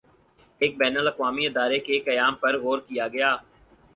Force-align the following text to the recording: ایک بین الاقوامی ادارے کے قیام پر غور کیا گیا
ایک 0.61 0.71
بین 0.79 0.97
الاقوامی 0.97 1.45
ادارے 1.47 1.79
کے 1.85 1.99
قیام 2.07 2.33
پر 2.41 2.53
غور 2.61 2.79
کیا 2.87 3.07
گیا 3.07 3.31